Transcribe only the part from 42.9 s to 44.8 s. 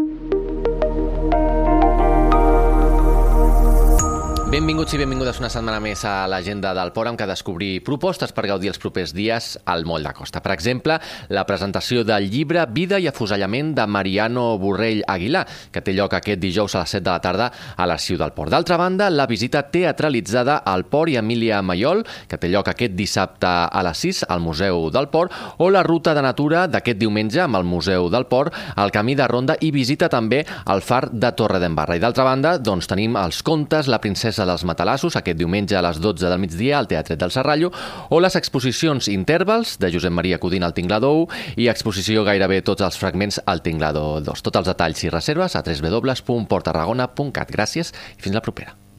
fragments al Tinglado 2. Tots els